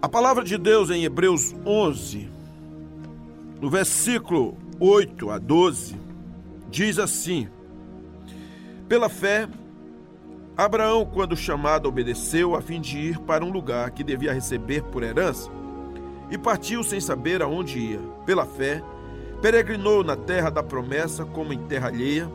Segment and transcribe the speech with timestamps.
[0.00, 2.30] A palavra de Deus em Hebreus 11,
[3.60, 5.96] no versículo 8 a 12,
[6.70, 7.48] diz assim:
[8.88, 9.48] Pela fé,
[10.56, 15.02] Abraão, quando chamado, obedeceu a fim de ir para um lugar que devia receber por
[15.02, 15.50] herança
[16.30, 18.00] e partiu sem saber aonde ia.
[18.24, 18.80] Pela fé,
[19.42, 22.30] peregrinou na terra da promessa como em terra alheia,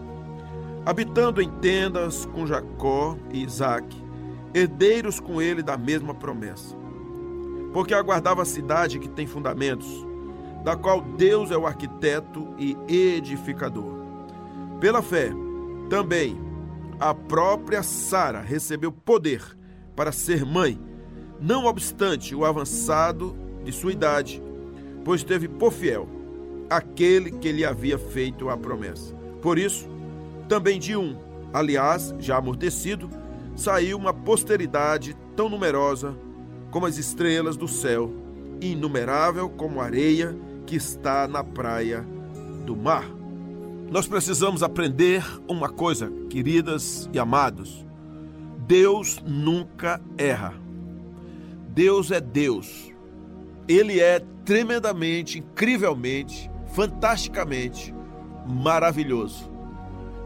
[0.85, 4.03] habitando em tendas com Jacó e Isaque,
[4.53, 6.82] herdeiros com ele da mesma promessa.
[7.73, 10.05] Porque aguardava a cidade que tem fundamentos,
[10.63, 13.91] da qual Deus é o arquiteto e edificador.
[14.79, 15.31] Pela fé,
[15.89, 16.39] também
[16.99, 19.41] a própria Sara recebeu poder
[19.95, 20.79] para ser mãe,
[21.39, 24.41] não obstante o avançado de sua idade,
[25.03, 26.07] pois teve por fiel
[26.69, 29.13] aquele que lhe havia feito a promessa.
[29.41, 29.87] Por isso,
[30.47, 31.17] também de um,
[31.53, 33.09] aliás, já amortecido,
[33.55, 36.15] saiu uma posteridade tão numerosa
[36.73, 38.11] como as estrelas do céu,
[38.59, 40.35] inumerável como areia
[40.65, 42.03] que está na praia
[42.65, 43.05] do mar.
[43.91, 47.85] Nós precisamos aprender uma coisa, queridas e amados:
[48.65, 50.55] Deus nunca erra.
[51.69, 52.91] Deus é Deus.
[53.67, 57.93] Ele é tremendamente, incrivelmente, fantasticamente
[58.47, 59.47] maravilhoso.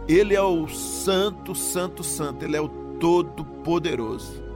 [0.07, 2.45] Ele é o Santo, Santo, Santo.
[2.45, 4.46] Ele é o Todo-Poderoso.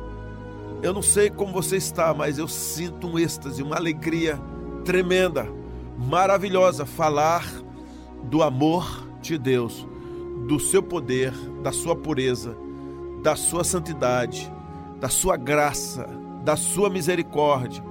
[0.82, 4.40] Eu não sei como você está, mas eu sinto um êxtase, uma alegria
[4.84, 5.48] tremenda,
[5.96, 7.46] maravilhosa falar
[8.24, 9.88] do amor de Deus,
[10.48, 12.58] do seu poder, da sua pureza,
[13.22, 14.52] da sua santidade,
[15.00, 16.08] da sua graça,
[16.44, 17.84] da sua misericórdia,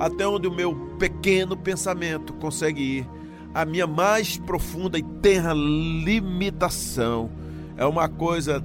[0.00, 3.10] até onde o meu pequeno pensamento consegue ir,
[3.52, 7.30] a minha mais profunda e terra limitação
[7.76, 8.64] é uma coisa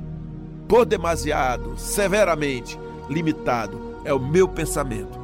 [0.69, 5.19] por demasiado, severamente limitado, é o meu pensamento.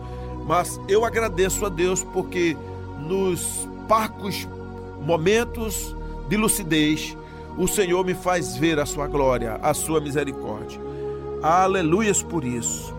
[0.45, 2.57] Mas eu agradeço a Deus porque
[2.99, 4.47] nos parcos
[5.01, 5.95] momentos
[6.27, 7.17] de lucidez,
[7.57, 10.79] o Senhor me faz ver a sua glória, a sua misericórdia.
[11.41, 12.93] Aleluias por isso.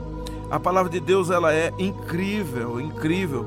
[0.50, 3.46] A palavra de Deus ela é incrível, incrível.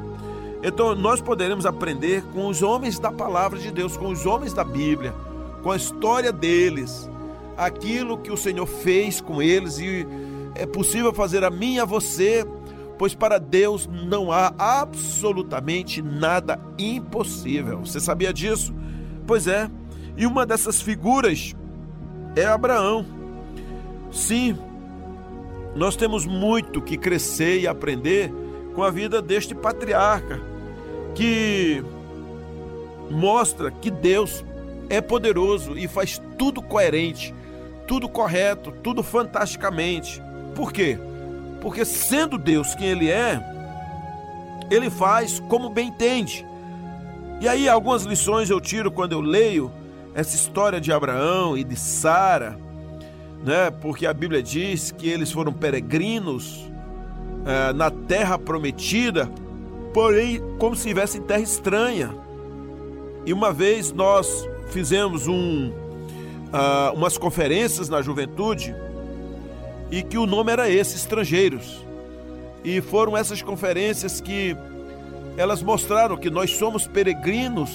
[0.63, 4.63] Então nós poderemos aprender com os homens da palavra de Deus, com os homens da
[4.63, 5.13] Bíblia,
[5.62, 7.09] com a história deles,
[7.58, 10.08] aquilo que o Senhor fez com eles e
[10.56, 12.46] é possível fazer a mim e a você,
[12.97, 17.80] pois para Deus não há absolutamente nada impossível.
[17.80, 18.74] Você sabia disso?
[19.25, 19.69] Pois é.
[20.16, 21.56] E uma dessas figuras
[22.36, 23.06] é Abraão.
[24.12, 24.58] Sim,
[25.75, 28.31] nós temos muito que crescer e aprender
[28.75, 30.40] com a vida deste patriarca,
[31.16, 31.84] que
[33.09, 34.46] mostra que Deus
[34.90, 37.34] é poderoso e faz tudo coerente,
[37.88, 40.22] tudo correto, tudo fantasticamente.
[40.56, 40.97] Por quê?
[41.62, 43.41] Porque sendo Deus quem ele é,
[44.69, 46.46] ele faz como bem entende.
[47.41, 49.72] E aí algumas lições eu tiro quando eu leio
[50.14, 52.58] essa história de Abraão e de Sara
[53.44, 53.69] né?
[53.69, 56.66] Porque a Bíblia diz que eles foram peregrinos
[57.46, 59.30] é, na terra prometida,
[59.94, 62.16] porém como se estivessem em terra estranha.
[63.25, 68.75] E uma vez nós fizemos um, uh, umas conferências na juventude
[69.94, 71.86] e que o nome era esse, estrangeiros.
[72.64, 74.58] E foram essas conferências que
[75.38, 77.70] elas mostraram que nós somos peregrinos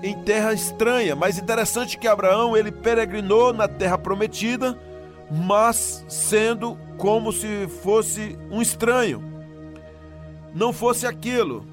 [0.00, 1.16] em terra estranha.
[1.16, 4.78] Mas interessante que Abraão ele peregrinou na terra prometida,
[5.28, 9.24] mas sendo como se fosse um estranho.
[10.54, 11.66] Não fosse aquilo.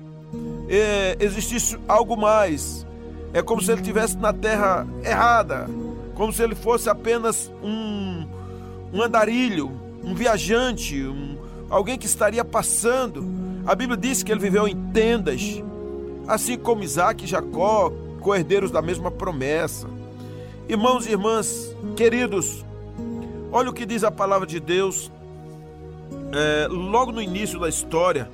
[0.68, 2.84] É, existisse algo mais.
[3.32, 5.68] É como se ele estivesse na terra errada,
[6.16, 8.28] como se ele fosse apenas um,
[8.94, 9.72] um andarilho,
[10.04, 11.38] um viajante, um,
[11.70, 13.24] alguém que estaria passando.
[13.66, 15.62] A Bíblia diz que ele viveu em tendas,
[16.28, 19.88] assim como Isaac e Jacó, coerdeiros da mesma promessa.
[20.68, 22.66] Irmãos e irmãs, queridos,
[23.52, 25.12] olha o que diz a palavra de Deus
[26.32, 28.30] é, logo no início da história,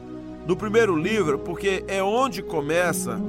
[0.48, 3.20] no primeiro livro, porque é onde começa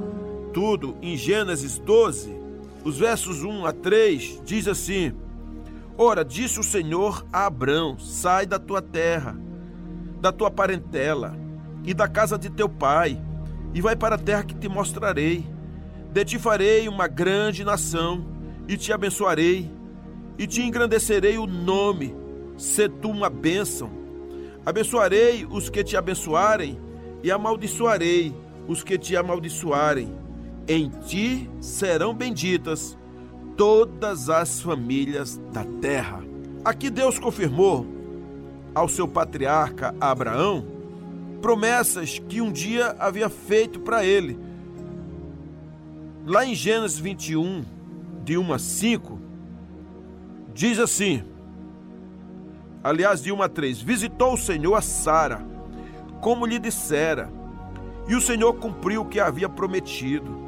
[0.53, 2.35] tudo, em Gênesis 12,
[2.83, 5.13] os versos 1 a 3, diz assim:
[5.99, 9.35] Ora, disse o Senhor a Abrão: Sai da tua terra,
[10.21, 11.35] da tua parentela
[11.83, 13.19] e da casa de teu pai,
[13.73, 15.43] e vai para a terra que te mostrarei.
[16.11, 18.23] De ti farei uma grande nação,
[18.67, 19.71] e te abençoarei,
[20.37, 22.15] e te engrandecerei o nome,
[22.57, 23.89] se tu uma bênção.
[24.63, 26.79] Abençoarei os que te abençoarem,
[27.23, 28.35] e amaldiçoarei
[28.67, 30.13] os que te amaldiçoarem.
[30.67, 32.95] Em ti serão benditas
[33.57, 36.23] todas as famílias da terra.
[36.63, 37.85] Aqui Deus confirmou
[38.73, 40.63] ao seu patriarca Abraão
[41.41, 44.39] promessas que um dia havia feito para ele.
[46.25, 47.65] Lá em Gênesis 21,
[48.23, 49.19] de 1 a 5,
[50.53, 51.23] diz assim:
[52.83, 55.45] aliás, de 1 a 3: Visitou o Senhor a Sara,
[56.21, 57.31] como lhe dissera,
[58.07, 60.46] e o Senhor cumpriu o que havia prometido.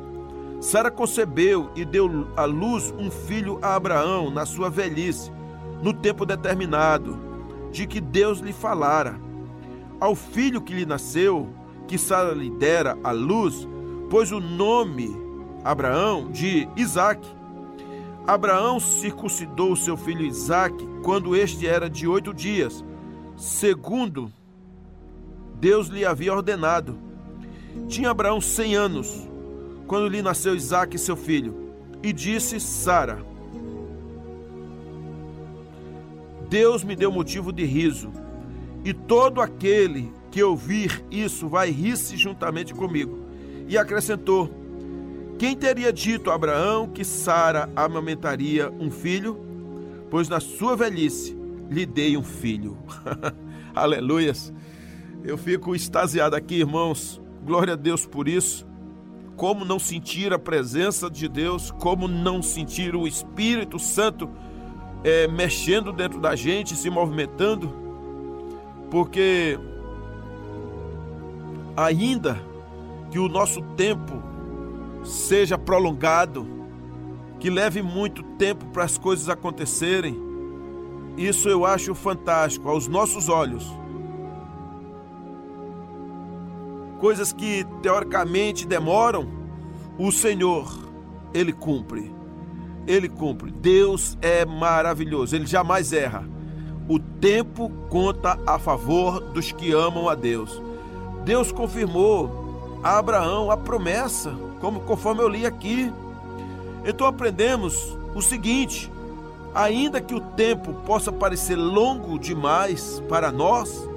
[0.60, 5.32] Sara concebeu e deu à luz um filho a Abraão na sua velhice,
[5.82, 7.18] no tempo determinado,
[7.72, 9.18] de que Deus lhe falara.
[10.02, 11.48] Ao filho que lhe nasceu,
[11.88, 13.66] que Sara lhe dera à luz,
[14.10, 15.16] pôs o nome
[15.64, 17.28] Abraão de Isaque.
[18.28, 22.84] Abraão circuncidou seu filho Isaque quando este era de oito dias,
[23.38, 24.30] segundo
[25.56, 27.00] Deus lhe havia ordenado.
[27.88, 29.29] Tinha Abraão cem anos
[29.90, 33.26] quando lhe nasceu Isaque, seu filho, e disse Sara:
[36.48, 38.12] Deus me deu motivo de riso,
[38.86, 43.26] e todo aquele que ouvir isso vai rir-se juntamente comigo.
[43.68, 44.48] E acrescentou:
[45.40, 49.40] Quem teria dito a Abraão que Sara amamentaria um filho?
[50.12, 51.36] Pois na sua velhice
[51.68, 52.78] lhe dei um filho.
[53.74, 54.54] Aleluias.
[55.24, 57.20] Eu fico extasiado aqui, irmãos.
[57.44, 58.69] Glória a Deus por isso.
[59.40, 64.30] Como não sentir a presença de Deus, como não sentir o Espírito Santo
[65.02, 67.74] é, mexendo dentro da gente, se movimentando,
[68.92, 69.58] porque
[71.78, 72.38] ainda
[73.10, 74.22] que o nosso tempo
[75.06, 76.46] seja prolongado,
[77.40, 80.20] que leve muito tempo para as coisas acontecerem,
[81.16, 83.66] isso eu acho fantástico aos nossos olhos.
[87.00, 89.28] Coisas que teoricamente demoram,
[89.98, 90.72] o Senhor,
[91.34, 92.20] Ele cumpre
[92.90, 93.52] ele cumpre.
[93.52, 96.28] Deus é maravilhoso, ele jamais erra.
[96.88, 100.62] O tempo conta a favor dos que amam a Deus.
[101.24, 105.94] Deus confirmou a Abraão a promessa, como conforme eu li aqui.
[106.84, 108.92] Então aprendemos o seguinte:
[109.54, 113.88] ainda que o tempo possa parecer longo demais para nós,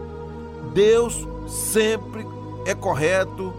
[0.74, 2.26] Deus sempre
[2.64, 3.52] é correto,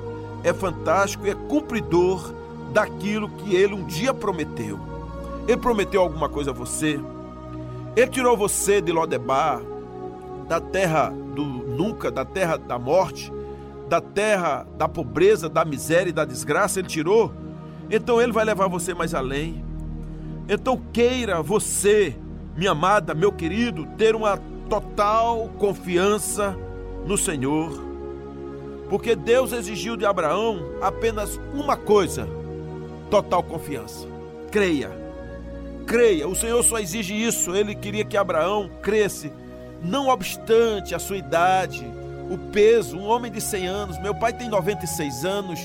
[0.43, 2.33] é fantástico, é cumpridor
[2.71, 4.79] daquilo que ele um dia prometeu.
[5.47, 6.99] Ele prometeu alguma coisa a você.
[7.95, 9.61] Ele tirou você de Lodebar,
[10.47, 13.31] da terra do nunca, da terra da morte,
[13.87, 16.79] da terra da pobreza, da miséria e da desgraça.
[16.79, 17.31] Ele tirou.
[17.89, 19.63] Então ele vai levar você mais além.
[20.49, 22.15] Então queira você,
[22.55, 24.37] minha amada, meu querido, ter uma
[24.69, 26.57] total confiança
[27.05, 27.92] no Senhor.
[28.93, 32.29] Porque Deus exigiu de Abraão apenas uma coisa:
[33.09, 34.07] total confiança.
[34.51, 35.01] Creia
[35.87, 36.27] creia.
[36.27, 37.55] O Senhor só exige isso.
[37.55, 39.33] Ele queria que Abraão cresce,
[39.81, 41.83] não obstante a sua idade,
[42.29, 42.95] o peso.
[42.95, 45.59] Um homem de 100 anos, meu pai tem 96 anos,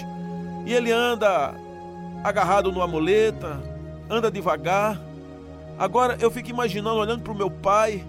[0.64, 1.54] e ele anda
[2.24, 3.60] agarrado numa muleta,
[4.08, 4.98] anda devagar.
[5.78, 8.02] Agora eu fico imaginando, olhando para o meu pai,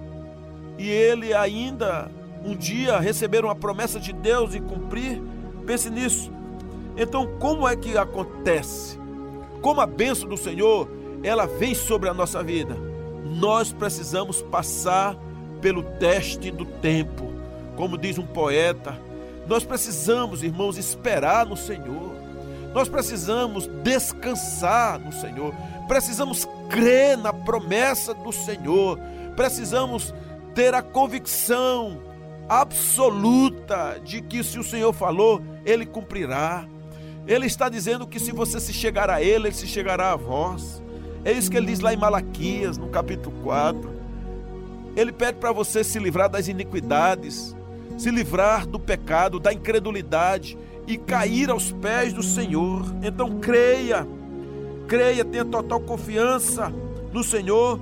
[0.77, 2.09] e ele ainda
[2.43, 5.21] um dia receber uma promessa de Deus e cumprir.
[5.65, 6.31] Pense nisso.
[6.97, 8.99] Então, como é que acontece?
[9.61, 10.89] Como a bênção do Senhor
[11.23, 12.75] ela vem sobre a nossa vida,
[13.25, 15.17] nós precisamos passar
[15.61, 17.31] pelo teste do tempo.
[17.75, 18.97] Como diz um poeta,
[19.47, 22.11] nós precisamos, irmãos, esperar no Senhor.
[22.73, 25.53] Nós precisamos descansar no Senhor.
[25.87, 28.99] Precisamos crer na promessa do Senhor.
[29.35, 30.13] Precisamos
[30.53, 32.08] ter a convicção
[32.49, 36.67] absoluta de que se o Senhor falou, ele cumprirá.
[37.27, 40.81] Ele está dizendo que se você se chegar a ele, ele se chegará a vós.
[41.23, 43.99] É isso que ele diz lá em Malaquias, no capítulo 4.
[44.95, 47.55] Ele pede para você se livrar das iniquidades,
[47.97, 52.83] se livrar do pecado, da incredulidade e cair aos pés do Senhor.
[53.03, 54.07] Então creia,
[54.87, 56.73] creia, tenha total confiança
[57.13, 57.79] no Senhor,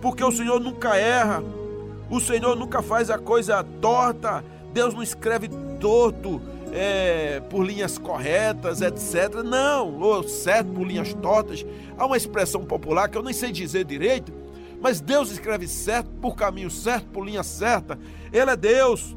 [0.00, 1.44] porque o Senhor nunca erra,
[2.12, 5.48] o Senhor nunca faz a coisa torta, Deus não escreve
[5.80, 9.42] torto, é, por linhas corretas, etc.
[9.42, 11.64] Não, ou certo por linhas tortas.
[11.96, 14.30] Há uma expressão popular que eu nem sei dizer direito,
[14.78, 17.98] mas Deus escreve certo por caminho certo, por linha certa.
[18.30, 19.16] Ele é Deus.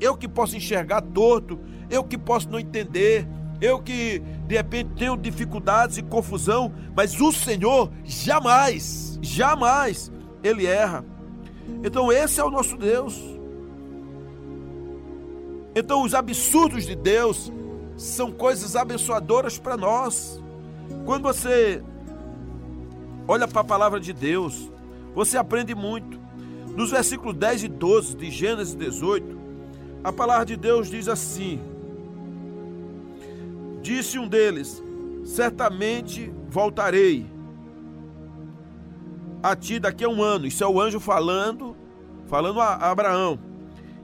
[0.00, 3.28] Eu que posso enxergar torto, eu que posso não entender,
[3.60, 10.10] eu que de repente tenho dificuldades e confusão, mas o Senhor jamais, jamais
[10.42, 11.04] ele erra.
[11.82, 13.20] Então esse é o nosso Deus.
[15.76, 17.52] Então, os absurdos de Deus
[17.96, 20.40] são coisas abençoadoras para nós.
[21.04, 21.82] Quando você
[23.26, 24.70] olha para a palavra de Deus,
[25.14, 26.20] você aprende muito.
[26.76, 29.44] Nos versículos 10 e 12 de Gênesis 18,
[30.04, 31.58] A palavra de Deus diz assim:
[33.80, 34.82] Disse um deles:
[35.24, 37.26] Certamente voltarei
[39.44, 40.46] a ti daqui a um ano.
[40.46, 41.76] Isso é o anjo falando,
[42.24, 43.38] falando a Abraão.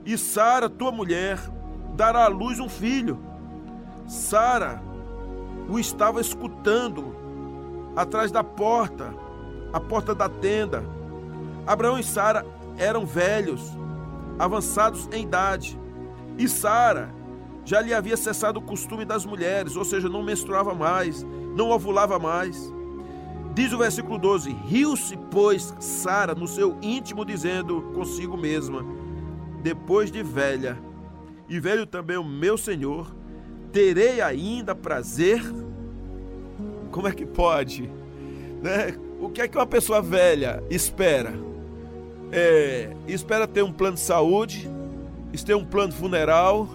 [0.05, 1.39] E Sara, tua mulher,
[1.95, 3.19] dará à luz um filho.
[4.07, 4.83] Sara
[5.67, 7.15] o estava escutando
[7.95, 9.15] atrás da porta,
[9.73, 10.83] a porta da tenda.
[11.65, 12.45] Abraão e Sara
[12.77, 13.63] eram velhos,
[14.37, 15.79] avançados em idade.
[16.37, 17.09] E Sara
[17.65, 22.19] já lhe havia cessado o costume das mulheres, ou seja, não menstruava mais, não ovulava
[22.19, 22.71] mais.
[23.53, 28.85] Diz o versículo 12: Riu-se, pois, Sara no seu íntimo, dizendo consigo mesma:
[29.61, 30.77] Depois de velha,
[31.49, 33.13] e velho também o meu senhor,
[33.71, 35.41] terei ainda prazer?
[36.91, 37.89] Como é que pode?
[38.61, 38.97] Né?
[39.19, 41.33] O que é que uma pessoa velha espera?
[42.31, 44.69] É, espera ter um plano de saúde,
[45.45, 46.69] ter um plano funeral,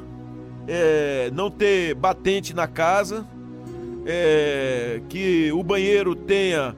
[0.68, 3.26] é, não ter batente na casa,
[4.06, 6.74] é, que o banheiro tenha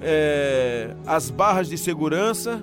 [0.00, 2.62] é, as barras de segurança.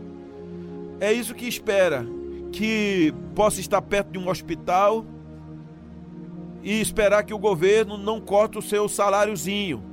[0.99, 2.05] É isso que espera,
[2.51, 5.05] que possa estar perto de um hospital
[6.63, 9.83] e esperar que o governo não corte o seu saláriozinho,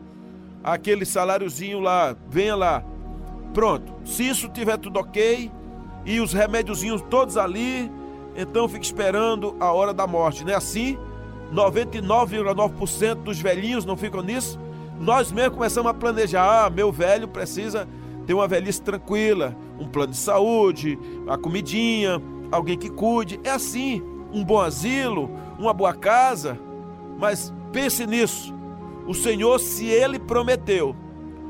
[0.63, 2.83] aquele saláriozinho lá, venha lá.
[3.53, 5.51] Pronto, se isso tiver tudo ok
[6.07, 7.91] e os remédiozinhos todos ali,
[8.35, 10.99] então fique esperando a hora da morte, não é assim?
[11.53, 14.59] 99,9% dos velhinhos não ficam nisso?
[14.99, 17.89] Nós mesmo começamos a planejar, ah, meu velho precisa
[18.27, 20.99] ter uma velhice tranquila, um plano de saúde,
[21.29, 23.41] a comidinha, alguém que cuide.
[23.45, 26.59] É assim, um bom asilo, uma boa casa.
[27.19, 28.55] Mas pense nisso.
[29.07, 30.97] O Senhor, se ele prometeu,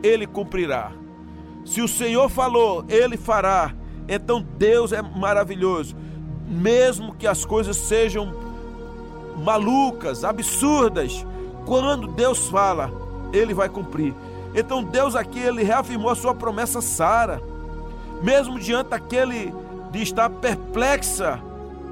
[0.02, 0.92] ele cumprirá.
[1.64, 3.74] Se o Senhor falou, ele fará.
[4.08, 5.96] Então Deus é maravilhoso
[6.46, 8.32] mesmo que as coisas sejam
[9.36, 11.24] malucas, absurdas,
[11.64, 12.90] quando Deus fala,
[13.32, 14.14] ele vai cumprir.
[14.54, 17.42] Então Deus aqui ele reafirmou a sua promessa a Sara,
[18.22, 19.52] mesmo diante daquele
[19.90, 21.40] de estar perplexa.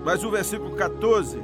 [0.04, 1.38] Mas o versículo 14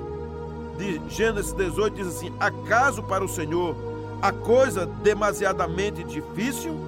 [0.77, 3.75] de Gênesis 18 diz assim: Acaso para o Senhor
[4.23, 6.79] a coisa demasiadamente difícil?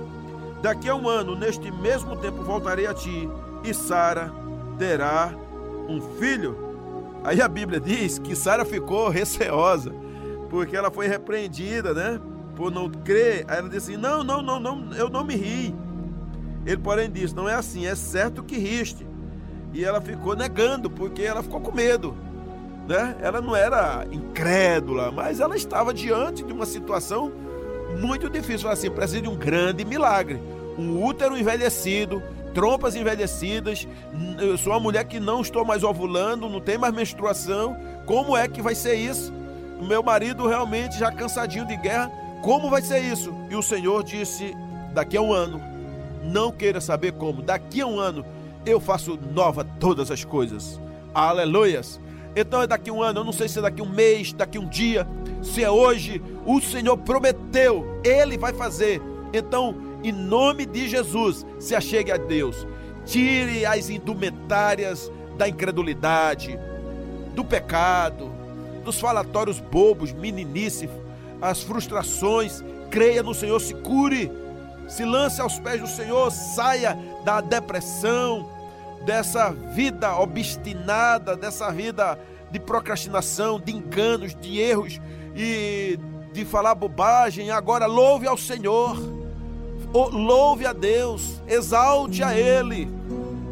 [0.62, 3.28] Daqui a um ano, neste mesmo tempo, voltarei a ti,
[3.64, 4.30] e Sara
[4.78, 5.32] terá
[5.88, 6.69] um filho.
[7.22, 9.92] Aí a Bíblia diz que Sara ficou receosa,
[10.48, 12.20] porque ela foi repreendida, né?
[12.56, 13.44] Por não crer.
[13.48, 15.74] Aí ela disse assim: Não, não, não, não, eu não me ri.
[16.64, 19.06] Ele, porém, disse: Não é assim, é certo que riste.
[19.72, 22.16] E ela ficou negando, porque ela ficou com medo.
[22.88, 23.16] Né?
[23.20, 27.30] Ela não era incrédula, mas ela estava diante de uma situação
[28.00, 28.68] muito difícil.
[28.68, 30.40] Assim, precisa de um grande milagre.
[30.76, 32.22] Um útero envelhecido,
[32.54, 33.86] trompas envelhecidas,
[34.40, 37.76] eu sou uma mulher que não estou mais ovulando, não tem mais menstruação.
[38.06, 39.32] Como é que vai ser isso?
[39.80, 42.10] Meu marido realmente já cansadinho de guerra,
[42.42, 43.34] como vai ser isso?
[43.48, 44.54] E o Senhor disse:
[44.92, 45.60] daqui a um ano,
[46.22, 48.24] não queira saber como, daqui a um ano
[48.66, 50.80] eu faço nova todas as coisas.
[51.14, 52.00] Aleluias!
[52.36, 54.32] Então é daqui a um ano, eu não sei se é daqui a um mês,
[54.32, 55.06] daqui a um dia,
[55.42, 59.02] se é hoje, o Senhor prometeu, Ele vai fazer.
[59.32, 62.66] Então, em nome de Jesus, se achegue a Deus.
[63.04, 66.58] Tire as indumentárias da incredulidade,
[67.34, 68.30] do pecado,
[68.84, 70.88] dos falatórios bobos, meninice,
[71.40, 72.62] as frustrações.
[72.90, 74.30] Creia no Senhor, se cure.
[74.88, 78.50] Se lance aos pés do Senhor, saia da depressão,
[79.04, 82.18] dessa vida obstinada, dessa vida
[82.50, 85.00] de procrastinação, de enganos, de erros
[85.36, 85.98] e
[86.32, 87.50] de falar bobagem.
[87.50, 89.19] Agora louve ao Senhor
[89.92, 92.88] louve a Deus, exalte a Ele,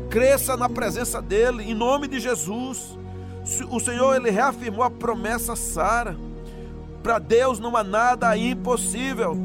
[0.09, 2.99] cresça na presença dEle, em nome de Jesus.
[3.71, 6.17] O Senhor, Ele reafirmou a promessa a Sara.
[7.03, 9.37] Para Deus não há nada impossível.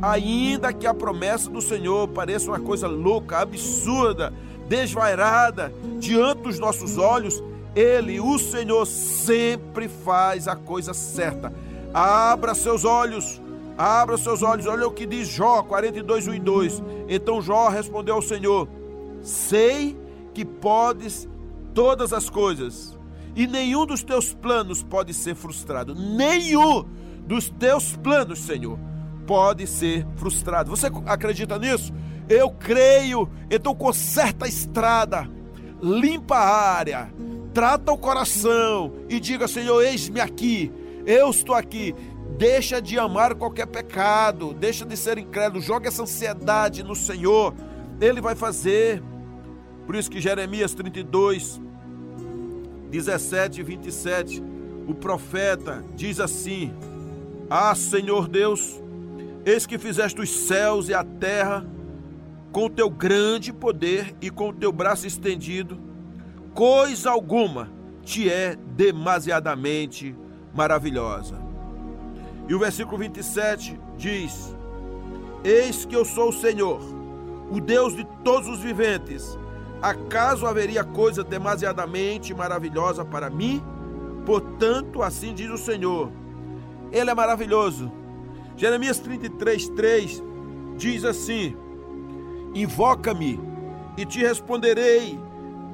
[0.00, 4.32] Ainda que a promessa do Senhor pareça uma coisa louca, absurda,
[4.68, 7.42] desvairada diante dos nossos olhos,
[7.74, 11.52] Ele, o Senhor, sempre faz a coisa certa.
[11.92, 13.40] Abra seus olhos,
[13.80, 16.82] Abra seus olhos, olha o que diz Jó 42, 1 e 2.
[17.08, 18.68] Então Jó respondeu ao Senhor:
[19.22, 19.98] Sei
[20.34, 21.26] que podes
[21.72, 22.98] todas as coisas,
[23.34, 25.94] e nenhum dos teus planos pode ser frustrado.
[25.94, 26.84] Nenhum
[27.26, 28.78] dos teus planos, Senhor,
[29.26, 30.68] pode ser frustrado.
[30.68, 31.90] Você acredita nisso?
[32.28, 33.30] Eu creio.
[33.50, 35.26] Então conserta a estrada,
[35.80, 37.10] limpa a área,
[37.54, 40.70] trata o coração e diga: Senhor, eis-me aqui.
[41.06, 41.94] Eu estou aqui
[42.40, 47.52] Deixa de amar qualquer pecado, deixa de ser incrédulo, joga essa ansiedade no Senhor,
[48.00, 49.02] Ele vai fazer.
[49.84, 51.60] Por isso que Jeremias 32,
[52.90, 54.42] 17 e 27,
[54.88, 56.72] o profeta diz assim:
[57.50, 58.80] Ah, Senhor Deus,
[59.44, 61.66] eis que fizeste os céus e a terra
[62.50, 65.78] com o teu grande poder e com o teu braço estendido,
[66.54, 67.70] coisa alguma
[68.02, 70.16] te é demasiadamente
[70.54, 71.49] maravilhosa.
[72.50, 74.56] E o versículo 27 diz:
[75.44, 76.80] Eis que eu sou o Senhor,
[77.48, 79.38] o Deus de todos os viventes.
[79.80, 83.62] Acaso haveria coisa demasiadamente maravilhosa para mim?
[84.26, 86.10] Portanto, assim diz o Senhor:
[86.90, 87.88] Ele é maravilhoso.
[88.56, 90.22] Jeremias 33, 3
[90.76, 91.56] diz assim:
[92.52, 93.38] Invoca-me
[93.96, 95.16] e te responderei,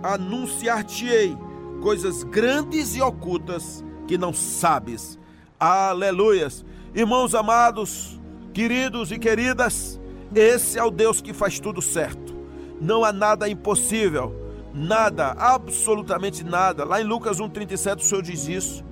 [0.02, 1.38] anunciar-te-ei
[1.80, 5.18] coisas grandes e ocultas que não sabes.
[5.58, 6.62] Aleluias.
[6.94, 8.20] Irmãos amados,
[8.52, 9.98] queridos e queridas,
[10.34, 12.36] esse é o Deus que faz tudo certo.
[12.78, 14.34] Não há nada impossível,
[14.74, 16.84] nada, absolutamente nada.
[16.84, 18.84] Lá em Lucas 1,37 o Senhor diz isso.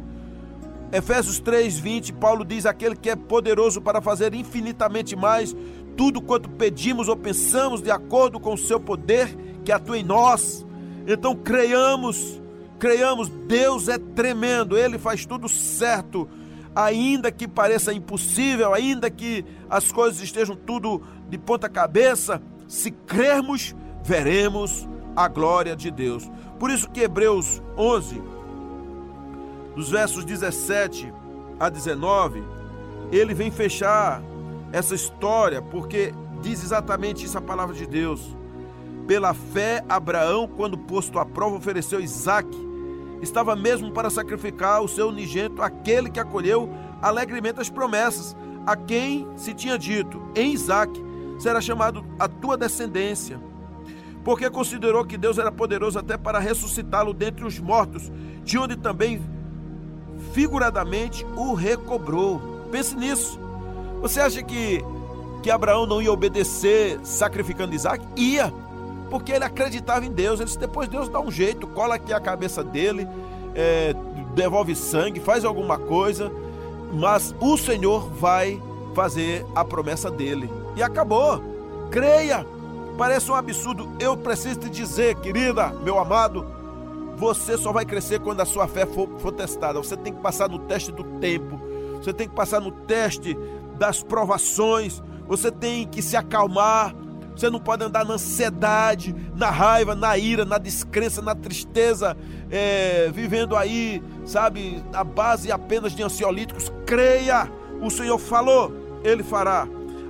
[0.90, 5.54] Efésios 3,20, Paulo diz: aquele que é poderoso para fazer infinitamente mais
[5.98, 10.64] tudo quanto pedimos ou pensamos, de acordo com o seu poder que atua em nós.
[11.06, 12.40] Então creiamos,
[12.78, 16.26] creiamos, Deus é tremendo, Ele faz tudo certo,
[16.74, 23.74] ainda que pareça impossível, ainda que as coisas estejam tudo de ponta cabeça, se crermos,
[24.02, 26.30] veremos a glória de Deus.
[26.58, 28.22] Por isso que Hebreus 11,
[29.74, 31.12] dos versos 17
[31.58, 32.42] a 19,
[33.12, 34.22] ele vem fechar
[34.72, 36.12] essa história porque
[36.42, 38.36] diz exatamente isso a palavra de Deus.
[39.06, 42.48] Pela fé, Abraão, quando posto à prova, ofereceu Isaac.
[43.24, 49.26] Estava mesmo para sacrificar o seu unigênito, aquele que acolheu alegremente as promessas, a quem
[49.34, 50.92] se tinha dito: em Isaac
[51.38, 53.40] será chamado a tua descendência.
[54.22, 58.12] Porque considerou que Deus era poderoso até para ressuscitá-lo dentre os mortos,
[58.44, 59.22] de onde também
[60.34, 62.40] figuradamente o recobrou.
[62.70, 63.40] Pense nisso.
[64.02, 64.84] Você acha que,
[65.42, 68.04] que Abraão não ia obedecer sacrificando Isaac?
[68.16, 68.52] Ia,
[69.10, 70.40] porque ele acreditava em Deus.
[70.40, 73.06] Ele disse, depois Deus dá um jeito, cola aqui a cabeça dele,
[73.54, 73.94] é,
[74.34, 76.30] devolve sangue, faz alguma coisa,
[76.92, 78.60] mas o Senhor vai
[78.94, 80.50] fazer a promessa dele.
[80.76, 81.42] E acabou.
[81.90, 82.46] Creia.
[82.96, 83.88] Parece um absurdo.
[83.98, 86.46] Eu preciso te dizer, querida, meu amado,
[87.16, 89.78] você só vai crescer quando a sua fé for, for testada.
[89.78, 91.60] Você tem que passar no teste do tempo.
[91.96, 93.36] Você tem que passar no teste
[93.76, 95.02] das provações.
[95.26, 96.94] Você tem que se acalmar.
[97.34, 102.16] Você não pode andar na ansiedade, na raiva, na ira, na descrença, na tristeza,
[102.50, 106.72] é, vivendo aí, sabe, a base apenas de ansiolíticos.
[106.86, 109.66] Creia, o Senhor falou, Ele fará.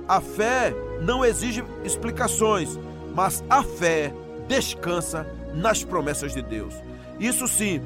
[0.07, 2.77] A fé não exige explicações,
[3.15, 4.13] mas a fé
[4.47, 6.75] descansa nas promessas de Deus.
[7.19, 7.81] Isso sim.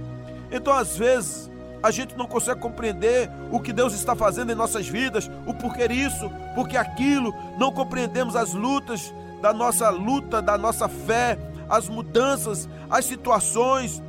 [0.52, 1.50] Então, às vezes,
[1.82, 5.86] a gente não consegue compreender o que Deus está fazendo em nossas vidas, o porquê
[5.86, 11.38] isso, porque aquilo, não compreendemos as lutas da nossa luta, da nossa fé,
[11.70, 14.02] as mudanças, as situações,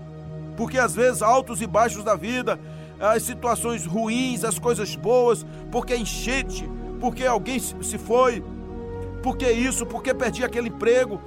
[0.56, 2.58] porque às vezes altos e baixos da vida,
[2.98, 6.68] as situações ruins, as coisas boas, porque enchente,
[7.00, 8.42] porque alguém se foi,
[9.22, 11.20] porque isso, porque perdi aquele emprego.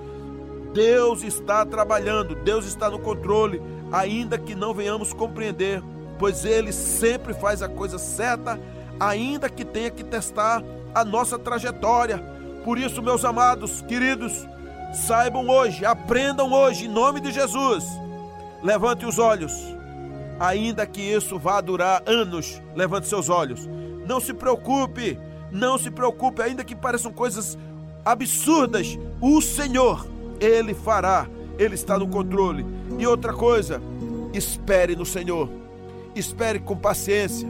[0.74, 3.62] Deus está trabalhando, Deus está no controle,
[3.92, 5.84] ainda que não venhamos compreender
[6.24, 8.60] pois ele sempre faz a coisa certa,
[9.00, 10.64] ainda que tenha que testar
[10.96, 12.24] a nossa trajetória.
[12.64, 14.48] Por isso, meus amados, queridos,
[14.94, 17.86] saibam hoje, aprendam hoje, em nome de Jesus.
[18.62, 19.54] Levante os olhos,
[20.40, 22.62] ainda que isso vá durar anos.
[22.76, 23.68] Levante seus olhos.
[24.08, 25.20] Não se preocupe,
[25.52, 27.58] não se preocupe, ainda que pareçam coisas
[28.06, 28.98] absurdas.
[29.20, 30.08] O Senhor,
[30.40, 32.66] Ele fará, Ele está no controle.
[32.98, 33.82] E outra coisa,
[34.34, 35.64] espere no Senhor
[36.16, 37.48] espere com paciência.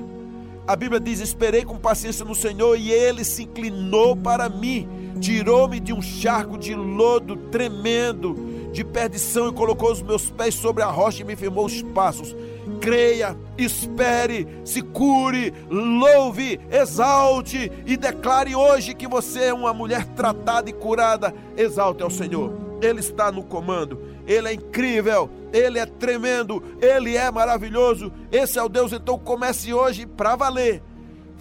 [0.68, 4.88] A Bíblia diz: Esperei com paciência no Senhor e ele se inclinou para mim,
[5.20, 10.84] tirou-me de um charco de lodo tremendo, de perdição e colocou os meus pés sobre
[10.84, 12.36] a rocha e me firmou os passos.
[12.82, 20.70] Creia, espere, se cure, louve, exalte e declare hoje que você é uma mulher tratada
[20.70, 21.34] e curada.
[21.56, 27.30] Exalte ao Senhor, Ele está no comando, Ele é incrível ele é tremendo, Ele é
[27.30, 28.12] maravilhoso.
[28.32, 30.82] Esse é o Deus, então comece hoje para valer.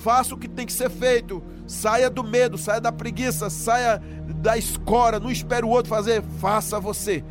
[0.03, 1.41] Faça o que tem que ser feito.
[1.65, 4.03] Saia do medo, saia da preguiça, saia
[4.37, 5.21] da escora.
[5.21, 7.23] Não espere o outro fazer, faça você.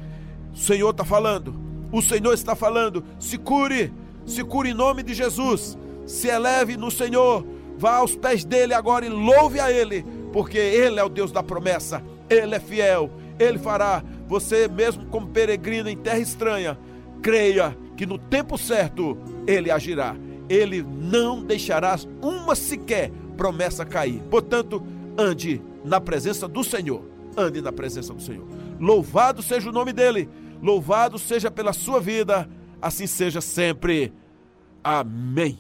[0.54, 1.54] O Senhor está falando,
[1.92, 3.04] o Senhor está falando.
[3.20, 3.94] Se cure,
[4.26, 5.78] se cure em nome de Jesus.
[6.06, 7.46] Se eleve no Senhor,
[7.78, 11.44] vá aos pés dele agora e louve a Ele, porque Ele é o Deus da
[11.44, 16.80] promessa, Ele é fiel, Ele fará você mesmo como peregrino em terra estranha,
[17.22, 20.16] creia que no tempo certo ele agirá.
[20.52, 24.22] Ele não deixará uma sequer promessa cair.
[24.30, 24.84] Portanto,
[25.18, 27.06] ande na presença do Senhor.
[27.38, 28.46] Ande na presença do Senhor.
[28.78, 30.28] Louvado seja o nome dele.
[30.62, 32.50] Louvado seja pela sua vida.
[32.82, 34.14] Assim seja sempre.
[34.84, 35.58] Amém.